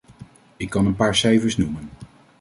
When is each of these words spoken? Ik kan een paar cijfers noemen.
Ik 0.57 0.69
kan 0.69 0.85
een 0.85 0.95
paar 0.95 1.15
cijfers 1.15 1.57
noemen. 1.57 1.89